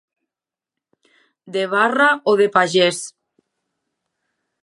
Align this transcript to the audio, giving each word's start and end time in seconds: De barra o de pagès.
De 1.57 1.65
barra 1.73 2.09
o 2.31 2.35
de 2.41 2.47
pagès. 2.55 3.03